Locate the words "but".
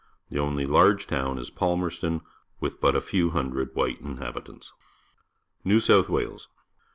2.81-2.95